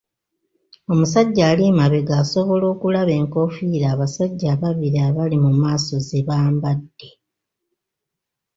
[0.91, 7.09] Omusajja ali emabega asobola okulaba enkofiira abasajja ababiri abali mu maaso ze bambadde.